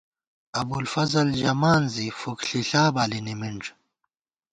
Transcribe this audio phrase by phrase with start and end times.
[0.59, 3.63] ابُوالفضل ژَمان زی، فُک ݪِݪلا بالی نِمِنݮ